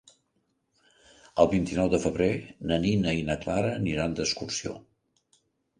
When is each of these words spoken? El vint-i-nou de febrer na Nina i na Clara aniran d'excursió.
El 1.43 1.49
vint-i-nou 1.51 1.91
de 1.95 2.01
febrer 2.07 2.31
na 2.73 2.81
Nina 2.87 3.17
i 3.21 3.23
na 3.31 3.39
Clara 3.47 3.79
aniran 3.83 4.21
d'excursió. 4.21 4.77